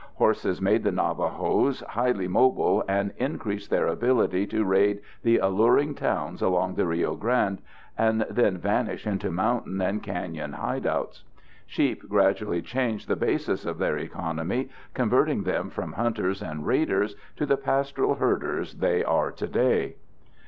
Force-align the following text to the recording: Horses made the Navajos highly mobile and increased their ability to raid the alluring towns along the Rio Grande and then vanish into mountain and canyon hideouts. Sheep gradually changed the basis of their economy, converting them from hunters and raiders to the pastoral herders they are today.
Horses 0.15 0.59
made 0.59 0.81
the 0.83 0.91
Navajos 0.91 1.81
highly 1.89 2.27
mobile 2.27 2.83
and 2.87 3.13
increased 3.17 3.69
their 3.69 3.85
ability 3.85 4.47
to 4.47 4.65
raid 4.65 4.99
the 5.21 5.37
alluring 5.37 5.93
towns 5.93 6.41
along 6.41 6.73
the 6.73 6.87
Rio 6.87 7.13
Grande 7.15 7.61
and 7.95 8.25
then 8.27 8.57
vanish 8.57 9.05
into 9.05 9.29
mountain 9.29 9.79
and 9.79 10.01
canyon 10.01 10.53
hideouts. 10.53 11.21
Sheep 11.67 12.09
gradually 12.09 12.63
changed 12.63 13.07
the 13.07 13.15
basis 13.15 13.63
of 13.63 13.77
their 13.77 13.99
economy, 13.99 14.69
converting 14.95 15.43
them 15.43 15.69
from 15.69 15.91
hunters 15.93 16.41
and 16.41 16.65
raiders 16.65 17.15
to 17.35 17.45
the 17.45 17.55
pastoral 17.55 18.15
herders 18.15 18.73
they 18.73 19.03
are 19.03 19.29
today. 19.31 19.97